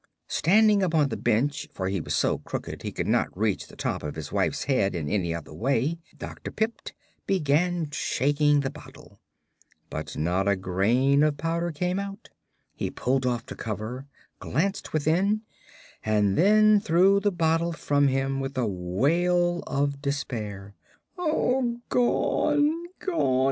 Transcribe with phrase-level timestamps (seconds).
[0.29, 4.01] Standing upon the bench, for he was so crooked he could not reach the top
[4.01, 6.49] of his wife's head in any other way, Dr.
[6.49, 6.95] Pipt
[7.27, 9.19] began shaking the bottle.
[9.91, 12.29] But not a grain of powder came out.
[12.73, 14.07] He pulled off the cover,
[14.39, 15.41] glanced within,
[16.03, 20.73] and then threw the bottle from him with a wail of despair.
[21.15, 22.85] "Gone gone!